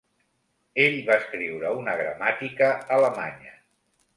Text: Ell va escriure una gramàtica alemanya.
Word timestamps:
Ell 0.85 0.95
va 1.09 1.17
escriure 1.23 1.73
una 1.81 1.95
gramàtica 2.01 2.73
alemanya. 2.99 3.55